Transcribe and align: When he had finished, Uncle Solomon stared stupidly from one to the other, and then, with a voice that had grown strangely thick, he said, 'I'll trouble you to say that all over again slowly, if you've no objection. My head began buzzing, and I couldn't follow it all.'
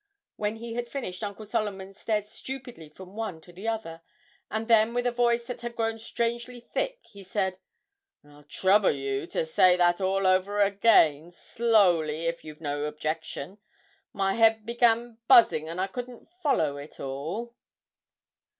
When 0.35 0.55
he 0.55 0.73
had 0.73 0.89
finished, 0.89 1.23
Uncle 1.23 1.45
Solomon 1.45 1.93
stared 1.93 2.25
stupidly 2.25 2.89
from 2.89 3.15
one 3.15 3.39
to 3.41 3.53
the 3.53 3.67
other, 3.67 4.01
and 4.49 4.67
then, 4.67 4.95
with 4.95 5.05
a 5.05 5.11
voice 5.11 5.43
that 5.43 5.61
had 5.61 5.75
grown 5.75 5.99
strangely 5.99 6.59
thick, 6.59 6.97
he 7.03 7.21
said, 7.21 7.59
'I'll 8.25 8.45
trouble 8.45 8.89
you 8.93 9.27
to 9.27 9.45
say 9.45 9.75
that 9.77 10.01
all 10.01 10.25
over 10.25 10.59
again 10.59 11.29
slowly, 11.29 12.25
if 12.25 12.43
you've 12.43 12.61
no 12.61 12.85
objection. 12.85 13.59
My 14.11 14.33
head 14.33 14.65
began 14.65 15.19
buzzing, 15.27 15.69
and 15.69 15.79
I 15.79 15.85
couldn't 15.85 16.29
follow 16.41 16.77
it 16.77 16.99
all.' 16.99 17.53